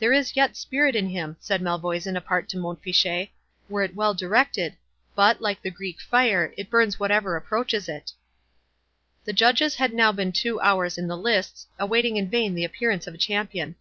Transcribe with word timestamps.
"There 0.00 0.12
is 0.12 0.34
yet 0.34 0.56
spirit 0.56 0.96
in 0.96 1.08
him," 1.10 1.36
said 1.38 1.62
Malvoisin 1.62 2.16
apart 2.16 2.48
to 2.48 2.56
Mont 2.58 2.82
Fitchet, 2.82 3.30
"were 3.68 3.82
it 3.84 3.94
well 3.94 4.12
directed—but, 4.12 5.40
like 5.40 5.62
the 5.62 5.70
Greek 5.70 6.00
fire, 6.00 6.52
it 6.56 6.68
burns 6.68 6.98
whatever 6.98 7.36
approaches 7.36 7.88
it." 7.88 8.10
The 9.24 9.32
Judges 9.32 9.76
had 9.76 9.92
now 9.94 10.10
been 10.10 10.32
two 10.32 10.58
hours 10.60 10.98
in 10.98 11.06
the 11.06 11.16
lists, 11.16 11.68
awaiting 11.78 12.16
in 12.16 12.28
vain 12.28 12.56
the 12.56 12.64
appearance 12.64 13.06
of 13.06 13.14
a 13.14 13.18
champion. 13.18 13.76